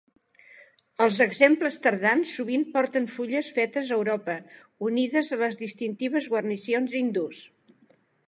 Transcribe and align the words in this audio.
Els 1.05 1.17
exemples 1.25 1.75
tardans 1.83 2.31
sovint 2.37 2.63
porten 2.77 3.05
fulles 3.17 3.51
fetes 3.59 3.91
a 3.93 3.99
Europa, 3.99 4.37
unides 4.89 5.31
a 5.31 5.39
les 5.45 5.61
distintives 5.61 6.31
guarnicions 6.35 6.97
hindús. 7.03 7.47